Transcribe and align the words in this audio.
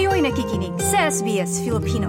Kayo'y 0.00 0.24
nakikinig 0.24 0.72
sa 0.80 1.12
SBS 1.12 1.60
Filipino. 1.60 2.08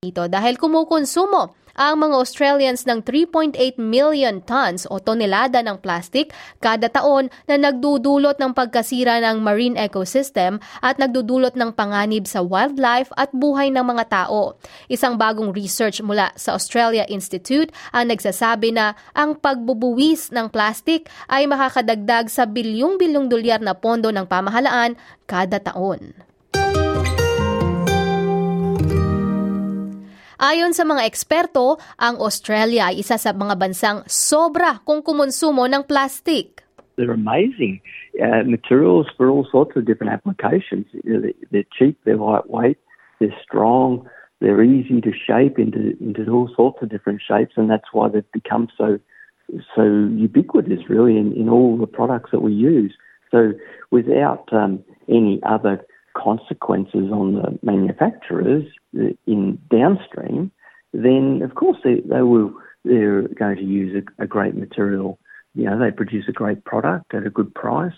Ito 0.00 0.32
dahil 0.32 0.56
kumukonsumo 0.56 1.52
ang 1.76 2.00
mga 2.00 2.16
Australians 2.16 2.88
ng 2.88 3.04
3.8 3.04 3.76
million 3.76 4.40
tons 4.40 4.88
o 4.88 4.96
tonelada 4.96 5.60
ng 5.60 5.76
plastic 5.84 6.32
kada 6.64 6.88
taon 6.88 7.28
na 7.44 7.60
nagdudulot 7.60 8.40
ng 8.40 8.56
pagkasira 8.56 9.20
ng 9.20 9.44
marine 9.44 9.76
ecosystem 9.76 10.56
at 10.80 10.96
nagdudulot 10.96 11.52
ng 11.52 11.68
panganib 11.76 12.24
sa 12.24 12.40
wildlife 12.40 13.12
at 13.20 13.28
buhay 13.36 13.68
ng 13.68 13.84
mga 13.84 14.08
tao. 14.08 14.56
Isang 14.88 15.20
bagong 15.20 15.52
research 15.52 16.00
mula 16.00 16.32
sa 16.32 16.56
Australia 16.56 17.04
Institute 17.12 17.68
ang 17.92 18.08
nagsasabi 18.08 18.72
na 18.72 18.96
ang 19.12 19.36
pagbubuwis 19.36 20.32
ng 20.32 20.48
plastic 20.48 21.12
ay 21.28 21.44
makakadagdag 21.44 22.32
sa 22.32 22.48
bilyong-bilyong 22.48 23.28
dolyar 23.28 23.60
na 23.60 23.76
pondo 23.76 24.08
ng 24.08 24.24
pamahalaan 24.24 24.96
kada 25.28 25.60
taon. 25.60 26.32
Ayon 30.38 30.74
sa 30.74 30.82
mga 30.82 31.06
eksperto, 31.06 31.78
ang 31.98 32.18
Australia 32.18 32.90
ay 32.90 33.02
isa 33.02 33.14
sa 33.14 33.30
mga 33.30 33.54
bansang 33.54 34.02
sobra 34.10 34.82
kung 34.82 34.98
kumonsumo 34.98 35.70
ng 35.70 35.86
plastic. 35.86 36.66
They're 36.98 37.14
amazing 37.14 37.82
uh, 38.22 38.42
materials 38.46 39.06
for 39.18 39.30
all 39.30 39.46
sorts 39.50 39.74
of 39.74 39.86
different 39.86 40.14
applications. 40.14 40.86
They're 41.50 41.70
cheap, 41.74 41.98
they're 42.02 42.18
lightweight, 42.18 42.78
they're 43.18 43.34
strong, 43.42 44.06
they're 44.40 44.62
easy 44.62 45.00
to 45.02 45.10
shape 45.10 45.58
into 45.58 45.94
into 45.98 46.26
all 46.30 46.50
sorts 46.54 46.82
of 46.82 46.90
different 46.90 47.22
shapes, 47.22 47.54
and 47.56 47.70
that's 47.70 47.90
why 47.92 48.08
they've 48.10 48.32
become 48.32 48.68
so 48.78 48.98
so 49.74 49.82
ubiquitous, 50.14 50.88
really, 50.88 51.18
in, 51.18 51.32
in 51.34 51.48
all 51.48 51.76
the 51.76 51.86
products 51.86 52.30
that 52.32 52.40
we 52.40 52.52
use. 52.52 52.94
So, 53.30 53.52
without 53.90 54.48
um, 54.52 54.82
any 55.08 55.40
other 55.44 55.84
consequences 56.16 57.10
on 57.12 57.34
the 57.34 57.58
manufacturers 57.62 58.64
in 59.26 59.58
downstream, 59.70 60.50
then 60.92 61.42
of 61.42 61.54
course 61.54 61.78
they, 61.84 62.00
they 62.06 62.22
will 62.22 62.54
they're 62.84 63.22
going 63.22 63.56
to 63.56 63.64
use 63.64 64.04
a, 64.18 64.22
a 64.22 64.26
great 64.26 64.54
material. 64.54 65.18
You 65.54 65.64
know, 65.64 65.78
they 65.78 65.90
produce 65.90 66.26
a 66.28 66.32
great 66.32 66.64
product 66.64 67.14
at 67.14 67.26
a 67.26 67.30
good 67.30 67.54
price. 67.54 67.94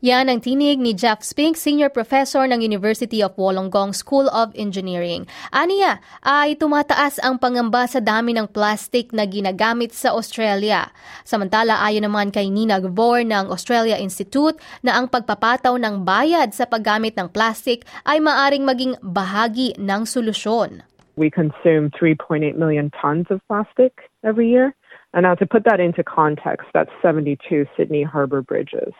Yan 0.00 0.32
ang 0.32 0.40
tinig 0.40 0.80
ni 0.80 0.96
Jeff 0.96 1.20
Spink, 1.20 1.60
Senior 1.60 1.92
Professor 1.92 2.48
ng 2.48 2.64
University 2.64 3.20
of 3.20 3.36
Wollongong 3.36 3.92
School 3.92 4.32
of 4.32 4.48
Engineering. 4.56 5.28
Aniya 5.52 6.00
ay 6.24 6.56
tumataas 6.56 7.20
ang 7.20 7.36
pangamba 7.36 7.84
sa 7.84 8.00
dami 8.00 8.32
ng 8.32 8.48
plastic 8.48 9.12
na 9.12 9.28
ginagamit 9.28 9.92
sa 9.92 10.16
Australia. 10.16 10.88
Samantala 11.28 11.84
ayon 11.84 12.08
naman 12.08 12.32
kay 12.32 12.48
Nina 12.48 12.80
Gvor 12.80 13.28
ng 13.28 13.52
Australia 13.52 14.00
Institute 14.00 14.56
na 14.80 14.96
ang 14.96 15.12
pagpapataw 15.12 15.76
ng 15.76 16.00
bayad 16.00 16.56
sa 16.56 16.64
paggamit 16.64 17.12
ng 17.20 17.28
plastic 17.28 17.84
ay 18.08 18.24
maaring 18.24 18.64
maging 18.64 18.96
bahagi 19.04 19.76
ng 19.76 20.08
solusyon. 20.08 20.80
We 21.20 21.28
consume 21.28 21.92
3.8 21.92 22.56
million 22.56 22.88
tons 22.96 23.28
of 23.28 23.44
plastic 23.52 24.08
every 24.24 24.48
year. 24.48 24.72
And 25.12 25.28
now 25.28 25.36
to 25.36 25.44
put 25.44 25.68
that 25.68 25.76
into 25.76 26.00
context, 26.00 26.72
that's 26.72 26.88
72 27.04 27.68
Sydney 27.76 28.00
Harbour 28.00 28.40
bridges. 28.40 28.96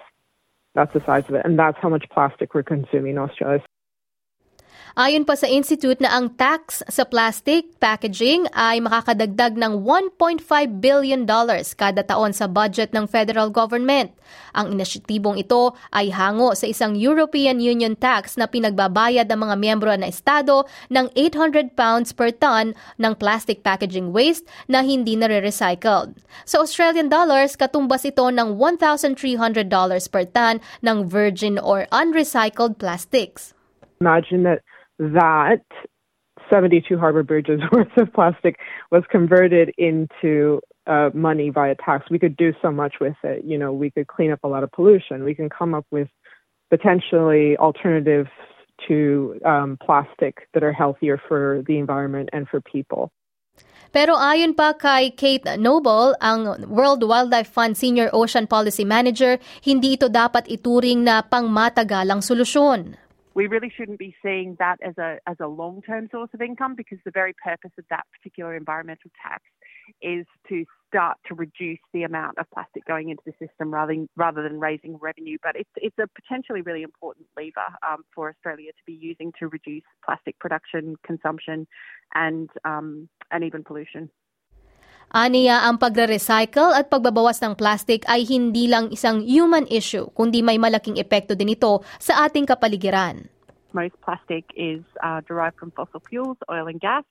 That's 0.74 0.92
the 0.92 1.02
size 1.04 1.24
of 1.28 1.34
it. 1.34 1.44
And 1.44 1.58
that's 1.58 1.78
how 1.80 1.88
much 1.88 2.04
plastic 2.12 2.54
we're 2.54 2.62
consuming 2.62 3.12
in 3.12 3.18
Australia. 3.18 3.62
Ayon 4.98 5.22
pa 5.22 5.38
sa 5.38 5.46
Institute 5.46 6.02
na 6.02 6.10
ang 6.10 6.34
tax 6.34 6.82
sa 6.90 7.06
plastic 7.06 7.78
packaging 7.78 8.50
ay 8.50 8.82
makakadagdag 8.82 9.54
ng 9.54 9.86
1.5 9.86 10.42
billion 10.82 11.22
dollars 11.22 11.78
kada 11.78 12.02
taon 12.02 12.34
sa 12.34 12.50
budget 12.50 12.90
ng 12.90 13.06
federal 13.06 13.54
government. 13.54 14.10
Ang 14.50 14.74
inisyatibong 14.74 15.38
ito 15.38 15.78
ay 15.94 16.10
hango 16.10 16.58
sa 16.58 16.66
isang 16.66 16.98
European 16.98 17.62
Union 17.62 17.94
tax 17.94 18.34
na 18.34 18.50
pinagbabayad 18.50 19.30
ng 19.30 19.38
mga 19.38 19.54
miyembro 19.62 19.94
ng 19.94 20.10
estado 20.10 20.66
ng 20.90 21.06
800 21.14 21.78
pounds 21.78 22.10
per 22.10 22.34
ton 22.34 22.74
ng 22.98 23.12
plastic 23.14 23.62
packaging 23.62 24.10
waste 24.10 24.42
na 24.66 24.82
hindi 24.82 25.14
nare-recycled. 25.14 26.18
Sa 26.42 26.66
Australian 26.66 27.06
dollars, 27.06 27.54
katumbas 27.54 28.02
ito 28.02 28.26
ng 28.26 28.58
1,300 28.58 29.70
dollars 29.70 30.10
per 30.10 30.26
ton 30.26 30.58
ng 30.82 31.06
virgin 31.06 31.62
or 31.62 31.86
unrecycled 31.94 32.74
plastics. 32.74 33.54
Imagine 34.02 34.42
that 34.48 34.64
that 35.00 35.64
72 36.52 36.98
harbor 36.98 37.22
bridges 37.22 37.60
worth 37.72 37.88
of 37.96 38.12
plastic 38.12 38.56
was 38.90 39.02
converted 39.10 39.72
into 39.78 40.60
uh, 40.86 41.10
money 41.14 41.50
via 41.50 41.74
tax. 41.74 42.06
We 42.10 42.18
could 42.18 42.36
do 42.36 42.52
so 42.60 42.70
much 42.70 42.94
with 43.00 43.16
it. 43.24 43.44
You 43.44 43.56
know, 43.56 43.72
we 43.72 43.90
could 43.90 44.06
clean 44.06 44.30
up 44.30 44.40
a 44.44 44.48
lot 44.48 44.62
of 44.62 44.70
pollution. 44.72 45.24
We 45.24 45.34
can 45.34 45.48
come 45.48 45.74
up 45.74 45.86
with 45.90 46.08
potentially 46.68 47.56
alternatives 47.56 48.28
to 48.88 49.38
um, 49.44 49.78
plastic 49.82 50.48
that 50.54 50.62
are 50.62 50.72
healthier 50.72 51.20
for 51.28 51.62
the 51.66 51.78
environment 51.78 52.30
and 52.32 52.48
for 52.48 52.60
people. 52.60 53.10
Pero 53.90 54.14
ayon 54.14 54.54
pa 54.54 54.78
kay 54.78 55.10
Kate 55.10 55.58
Noble, 55.58 56.14
ang 56.22 56.62
World 56.70 57.02
Wildlife 57.02 57.50
Fund 57.50 57.74
Senior 57.74 58.06
Ocean 58.14 58.46
Policy 58.46 58.86
Manager, 58.86 59.34
hindi 59.66 59.98
ito 59.98 60.06
dapat 60.06 60.46
ituring 60.46 61.02
na 61.02 61.26
pangmatagalang 61.26 62.22
solusyon. 62.22 62.94
We 63.40 63.46
really 63.46 63.72
shouldn't 63.74 63.98
be 63.98 64.14
seeing 64.22 64.54
that 64.58 64.76
as 64.82 64.98
a 64.98 65.16
as 65.26 65.36
a 65.40 65.46
long 65.46 65.80
term 65.80 66.08
source 66.12 66.28
of 66.34 66.42
income 66.42 66.74
because 66.76 66.98
the 67.06 67.10
very 67.10 67.34
purpose 67.42 67.70
of 67.78 67.86
that 67.88 68.04
particular 68.12 68.54
environmental 68.54 69.10
tax 69.22 69.42
is 70.02 70.26
to 70.46 70.66
start 70.88 71.16
to 71.26 71.34
reduce 71.34 71.78
the 71.94 72.02
amount 72.02 72.36
of 72.36 72.44
plastic 72.52 72.84
going 72.84 73.08
into 73.08 73.22
the 73.24 73.32
system 73.40 73.72
rather 73.72 73.94
than, 73.94 74.10
rather 74.14 74.42
than 74.42 74.60
raising 74.60 74.98
revenue. 74.98 75.38
But 75.42 75.56
it's 75.56 75.70
it's 75.76 75.96
a 75.98 76.06
potentially 76.08 76.60
really 76.60 76.82
important 76.82 77.28
lever 77.34 77.70
um, 77.82 78.02
for 78.14 78.28
Australia 78.28 78.72
to 78.72 78.82
be 78.84 78.92
using 78.92 79.32
to 79.38 79.48
reduce 79.48 79.84
plastic 80.04 80.38
production, 80.38 80.96
consumption, 81.02 81.66
and 82.14 82.50
um, 82.66 83.08
and 83.30 83.42
even 83.42 83.64
pollution. 83.64 84.10
Aniya 85.10 85.66
ang 85.66 85.74
pagre-recycle 85.74 86.70
at 86.70 86.86
pagbabawas 86.86 87.42
ng 87.42 87.58
plastic 87.58 88.06
ay 88.06 88.22
hindi 88.22 88.70
lang 88.70 88.94
isang 88.94 89.26
human 89.26 89.66
issue, 89.66 90.06
kundi 90.14 90.38
may 90.38 90.54
malaking 90.54 91.02
epekto 91.02 91.34
din 91.34 91.50
ito 91.50 91.82
sa 91.98 92.30
ating 92.30 92.46
kapaligiran. 92.46 93.26
Most 93.74 93.98
plastic 94.06 94.46
is 94.54 94.86
uh, 95.02 95.18
derived 95.26 95.58
from 95.58 95.74
fossil 95.74 95.98
fuels, 96.06 96.38
oil 96.46 96.70
and 96.70 96.78
gas. 96.78 97.02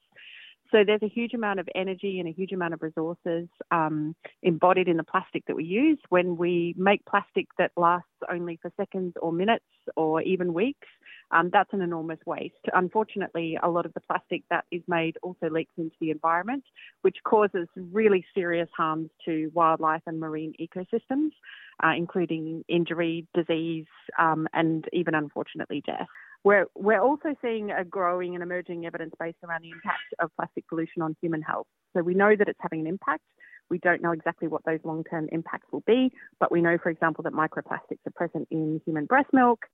So 0.71 0.87
there's 0.87 1.03
a 1.03 1.11
huge 1.11 1.35
amount 1.35 1.59
of 1.59 1.67
energy 1.75 2.23
and 2.23 2.29
a 2.29 2.31
huge 2.31 2.55
amount 2.55 2.71
of 2.71 2.79
resources 2.79 3.51
um, 3.67 4.15
embodied 4.47 4.87
in 4.87 4.95
the 4.95 5.03
plastic 5.03 5.43
that 5.51 5.59
we 5.59 5.67
use. 5.67 5.99
When 6.07 6.39
we 6.39 6.75
make 6.79 7.03
plastic 7.03 7.51
that 7.59 7.75
lasts 7.75 8.15
only 8.31 8.59
for 8.61 8.71
seconds 8.79 9.19
or 9.19 9.33
minutes 9.33 9.67
or 9.99 10.21
even 10.21 10.53
weeks, 10.53 10.87
um, 11.31 11.49
that's 11.51 11.71
an 11.73 11.81
enormous 11.81 12.19
waste. 12.25 12.55
Unfortunately, 12.73 13.57
a 13.61 13.69
lot 13.69 13.85
of 13.85 13.93
the 13.93 13.99
plastic 14.01 14.43
that 14.49 14.65
is 14.71 14.81
made 14.87 15.17
also 15.21 15.49
leaks 15.49 15.73
into 15.77 15.95
the 16.01 16.11
environment, 16.11 16.63
which 17.01 17.17
causes 17.23 17.67
really 17.75 18.25
serious 18.33 18.69
harms 18.75 19.09
to 19.25 19.51
wildlife 19.53 20.01
and 20.07 20.19
marine 20.19 20.53
ecosystems, 20.59 21.31
uh, 21.83 21.93
including 21.95 22.63
injury, 22.67 23.27
disease, 23.33 23.85
um, 24.17 24.47
and 24.53 24.85
even 24.93 25.13
unfortunately 25.13 25.83
death. 25.85 26.07
We're, 26.43 26.65
we're 26.75 27.01
also 27.01 27.35
seeing 27.41 27.71
a 27.71 27.83
growing 27.83 28.33
and 28.33 28.41
emerging 28.41 28.85
evidence 28.85 29.13
base 29.19 29.35
around 29.43 29.63
the 29.63 29.71
impact 29.71 30.13
of 30.19 30.31
plastic 30.37 30.67
pollution 30.67 31.01
on 31.01 31.15
human 31.21 31.41
health. 31.41 31.67
So 31.95 32.01
we 32.01 32.13
know 32.13 32.35
that 32.35 32.47
it's 32.47 32.59
having 32.61 32.79
an 32.81 32.87
impact. 32.87 33.23
We 33.69 33.77
don't 33.79 34.01
know 34.01 34.11
exactly 34.11 34.47
what 34.47 34.63
those 34.65 34.79
long 34.83 35.03
term 35.03 35.27
impacts 35.31 35.67
will 35.71 35.83
be, 35.85 36.11
but 36.39 36.51
we 36.51 36.61
know, 36.61 36.77
for 36.81 36.89
example, 36.89 37.23
that 37.25 37.33
microplastics 37.33 37.99
are 38.07 38.11
present 38.15 38.47
in 38.49 38.81
human 38.85 39.05
breast 39.05 39.27
milk, 39.31 39.65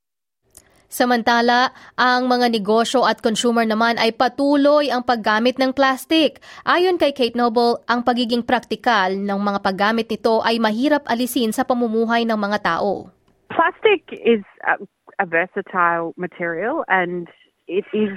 Samantala, 0.95 1.75
ang 1.99 2.31
mga 2.31 2.47
negosyo 2.55 3.03
at 3.03 3.19
consumer 3.19 3.67
naman 3.67 3.99
ay 3.99 4.15
patuloy 4.15 4.87
ang 4.87 5.03
paggamit 5.03 5.59
ng 5.59 5.75
plastic. 5.75 6.39
Ayon 6.63 6.95
kay 6.95 7.11
Kate 7.11 7.35
Noble, 7.35 7.83
ang 7.91 7.99
pagiging 7.99 8.47
praktikal 8.47 9.11
ng 9.11 9.35
mga 9.35 9.59
paggamit 9.59 10.07
nito 10.07 10.39
ay 10.39 10.55
mahirap 10.55 11.03
alisin 11.11 11.51
sa 11.51 11.67
pamumuhay 11.67 12.23
ng 12.23 12.39
mga 12.39 12.63
tao. 12.63 13.11
Plastic 13.51 14.07
is 14.23 14.47
a, 14.63 14.79
a 15.19 15.27
versatile 15.27 16.15
material 16.15 16.87
and 16.87 17.27
it 17.67 17.83
is 17.91 18.15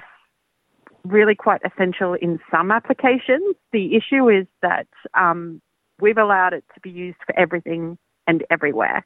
really 1.02 1.34
quite 1.34 1.66
essential 1.66 2.14
in 2.14 2.38
some 2.46 2.70
applications. 2.70 3.58
The 3.75 3.98
issue 3.98 4.30
is 4.30 4.46
that 4.62 4.86
um, 5.19 5.58
we've 5.98 6.14
allowed 6.14 6.54
it 6.54 6.62
to 6.75 6.80
be 6.80 6.94
used 6.94 7.19
for 7.26 7.34
everything 7.34 7.98
and 8.30 8.46
everywhere. 8.54 9.02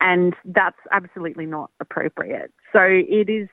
And 0.00 0.34
that's 0.44 0.78
absolutely 0.92 1.46
not 1.46 1.70
appropriate. 1.80 2.52
So 2.72 2.80
it 2.82 3.28
is 3.28 3.48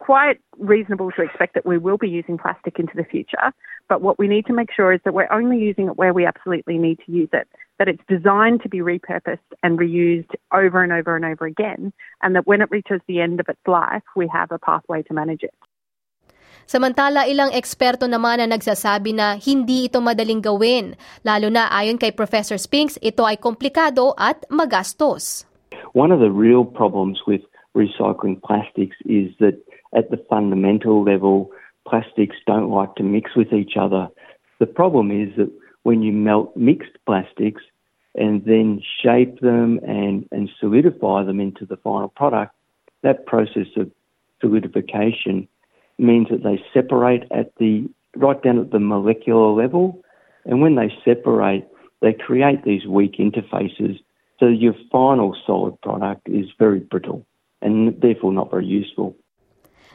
quite 0.00 0.40
reasonable 0.58 1.12
to 1.12 1.22
expect 1.22 1.54
that 1.54 1.66
we 1.66 1.78
will 1.78 1.98
be 1.98 2.08
using 2.08 2.38
plastic 2.38 2.78
into 2.80 2.96
the 2.96 3.04
future. 3.04 3.52
But 3.88 4.00
what 4.00 4.18
we 4.18 4.26
need 4.26 4.46
to 4.46 4.54
make 4.56 4.72
sure 4.72 4.92
is 4.92 5.00
that 5.04 5.14
we're 5.14 5.30
only 5.30 5.58
using 5.58 5.86
it 5.86 5.96
where 5.96 6.14
we 6.14 6.24
absolutely 6.24 6.78
need 6.78 6.98
to 7.06 7.12
use 7.12 7.28
it, 7.32 7.46
that 7.78 7.86
it's 7.86 8.02
designed 8.08 8.62
to 8.62 8.68
be 8.68 8.78
repurposed 8.80 9.44
and 9.62 9.78
reused 9.78 10.32
over 10.54 10.82
and 10.82 10.90
over 10.90 11.14
and 11.14 11.24
over 11.24 11.44
again, 11.44 11.92
and 12.22 12.34
that 12.34 12.46
when 12.46 12.62
it 12.62 12.70
reaches 12.70 13.00
the 13.06 13.20
end 13.20 13.38
of 13.38 13.48
its 13.48 13.60
life, 13.66 14.02
we 14.16 14.26
have 14.32 14.50
a 14.50 14.58
pathway 14.58 15.02
to 15.02 15.12
manage 15.12 15.42
it. 15.42 15.54
Samantala, 16.70 17.26
ilang 17.26 17.50
eksperto 17.50 18.06
naman 18.06 18.38
na 18.38 18.46
nagsasabi 18.46 19.10
na 19.10 19.34
hindi 19.34 19.90
ito 19.90 19.98
madaling 19.98 20.38
gawin. 20.38 20.94
Lalo 21.26 21.50
na 21.50 21.66
ayon 21.66 21.98
kay 21.98 22.14
Professor 22.14 22.54
Spinks, 22.54 22.94
ito 23.02 23.26
ay 23.26 23.42
komplikado 23.42 24.14
at 24.14 24.46
magastos. 24.46 25.49
One 25.92 26.12
of 26.12 26.20
the 26.20 26.30
real 26.30 26.64
problems 26.64 27.20
with 27.26 27.40
recycling 27.76 28.40
plastics 28.42 28.96
is 29.04 29.30
that 29.40 29.60
at 29.94 30.10
the 30.10 30.24
fundamental 30.28 31.02
level, 31.02 31.50
plastics 31.86 32.36
don't 32.46 32.70
like 32.70 32.94
to 32.96 33.02
mix 33.02 33.34
with 33.34 33.52
each 33.52 33.72
other. 33.78 34.08
The 34.58 34.66
problem 34.66 35.10
is 35.10 35.34
that 35.36 35.50
when 35.82 36.02
you 36.02 36.12
melt 36.12 36.56
mixed 36.56 36.96
plastics 37.06 37.62
and 38.14 38.44
then 38.44 38.82
shape 39.02 39.40
them 39.40 39.80
and, 39.86 40.28
and 40.30 40.50
solidify 40.60 41.24
them 41.24 41.40
into 41.40 41.64
the 41.64 41.76
final 41.78 42.08
product, 42.08 42.54
that 43.02 43.26
process 43.26 43.66
of 43.76 43.90
solidification 44.40 45.48
means 45.98 46.28
that 46.30 46.42
they 46.42 46.62
separate 46.72 47.24
at 47.30 47.52
the 47.58 47.88
right 48.16 48.42
down 48.42 48.58
at 48.58 48.70
the 48.70 48.80
molecular 48.80 49.52
level. 49.52 50.02
And 50.44 50.60
when 50.60 50.74
they 50.74 50.92
separate, 51.04 51.66
they 52.00 52.12
create 52.12 52.64
these 52.64 52.86
weak 52.86 53.16
interfaces. 53.18 54.00
So 54.40 54.48
your 54.48 54.72
final 54.90 55.36
solid 55.46 55.76
product 55.84 56.26
is 56.26 56.48
very 56.58 56.80
brittle 56.80 57.28
and 57.60 57.92
therefore 58.00 58.32
not 58.32 58.50
very 58.50 58.64
useful. 58.64 59.14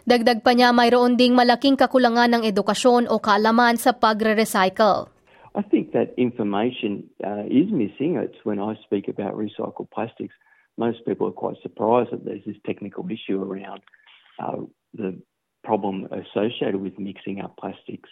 Dagdag 0.05 0.45
pa 0.45 0.53
niya 0.53 0.69
mayroon 0.69 1.17
ding 1.17 1.33
malaking 1.33 1.73
kakulangan 1.81 2.29
ng 2.29 2.45
edukasyon 2.45 3.09
o 3.09 3.17
kaalaman 3.17 3.81
sa 3.81 3.97
pagre-recycle. 3.97 5.09
I 5.57 5.65
think 5.65 5.97
that 5.97 6.13
information 6.13 7.09
uh, 7.25 7.49
is 7.49 7.73
missing. 7.73 8.21
It's 8.21 8.37
when 8.45 8.61
I 8.61 8.77
speak 8.85 9.09
about 9.09 9.33
recycled 9.33 9.89
plastics, 9.89 10.37
most 10.77 11.01
people 11.09 11.25
are 11.25 11.33
quite 11.33 11.57
surprised 11.65 12.13
that 12.13 12.21
there's 12.21 12.45
this 12.45 12.61
technical 12.69 13.01
issue 13.09 13.41
around 13.41 13.81
uh, 14.37 14.61
the 14.93 15.17
problem 15.63 16.05
associated 16.13 16.77
with 16.77 16.99
mixing 16.99 17.41
up 17.41 17.57
plastics. 17.57 18.09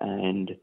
And 0.00 0.58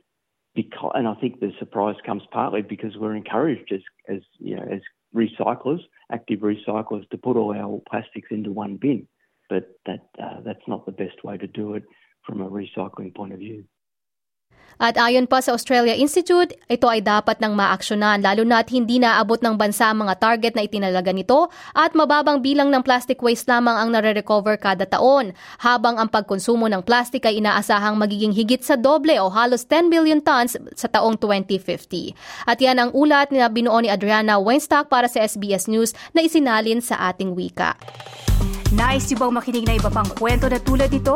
because, 0.51 0.91
and 0.95 1.07
I 1.07 1.15
think 1.15 1.39
the 1.39 1.55
surprise 1.59 1.95
comes 2.03 2.23
partly 2.31 2.59
because 2.61 2.97
we're 2.97 3.15
encouraged 3.15 3.71
as, 3.71 3.81
as 4.09 4.21
you 4.39 4.57
know, 4.57 4.67
as 4.67 4.81
recyclers, 5.15 5.79
active 6.11 6.39
recyclers, 6.39 7.09
to 7.09 7.17
put 7.17 7.37
all 7.37 7.55
our 7.55 7.81
plastics 7.89 8.29
into 8.31 8.51
one 8.51 8.77
bin. 8.77 9.07
but 9.49 9.69
that 9.85 10.09
uh, 10.21 10.41
that's 10.41 10.67
not 10.67 10.85
the 10.85 10.91
best 10.91 11.23
way 11.23 11.37
to 11.37 11.47
do 11.47 11.73
it 11.73 11.83
from 12.25 12.41
a 12.41 12.49
recycling 12.49 13.15
point 13.15 13.33
of 13.33 13.39
view. 13.39 13.63
At 14.77 14.93
ayon 14.93 15.25
pa 15.25 15.41
sa 15.41 15.57
Australia 15.57 15.97
Institute, 15.97 16.53
ito 16.69 16.85
ay 16.85 17.01
dapat 17.01 17.41
nang 17.41 17.57
maaksyonan 17.57 18.21
lalo 18.21 18.45
na 18.45 18.61
at 18.61 18.69
hindi 18.69 19.01
naabot 19.01 19.41
ng 19.41 19.57
bansa 19.57 19.89
ang 19.89 20.05
mga 20.05 20.13
target 20.21 20.53
na 20.53 20.69
itinalaga 20.69 21.09
nito 21.09 21.49
at 21.73 21.97
mababang 21.97 22.45
bilang 22.45 22.69
ng 22.69 22.85
plastic 22.85 23.17
waste 23.25 23.49
lamang 23.49 23.73
ang 23.73 23.89
nare-recover 23.89 24.53
kada 24.61 24.85
taon, 24.85 25.33
habang 25.65 25.97
ang 25.97 26.05
pagkonsumo 26.13 26.69
ng 26.69 26.85
plastic 26.85 27.25
ay 27.25 27.41
inaasahang 27.41 27.97
magiging 27.97 28.29
higit 28.29 28.61
sa 28.61 28.77
doble 28.77 29.17
o 29.17 29.33
halos 29.33 29.65
10 29.65 29.89
billion 29.89 30.21
tons 30.21 30.53
sa 30.77 30.85
taong 30.85 31.17
2050. 31.17 32.13
At 32.45 32.61
yan 32.61 32.77
ang 32.77 32.93
ulat 32.93 33.33
na 33.33 33.49
binuo 33.49 33.81
ni 33.81 33.89
Adriana 33.89 34.37
Weinstock 34.37 34.93
para 34.93 35.09
sa 35.09 35.25
SBS 35.25 35.65
News 35.65 35.97
na 36.13 36.21
isinalin 36.21 36.85
sa 36.85 37.09
ating 37.09 37.33
wika. 37.33 37.73
Nice 38.75 39.15
yung 39.15 39.23
bang 39.23 39.33
makinig 39.39 39.63
na 39.63 39.79
iba 39.79 39.87
pang 39.87 40.05
kwento 40.11 40.51
na 40.51 40.59
tulad 40.59 40.91
ito? 40.91 41.15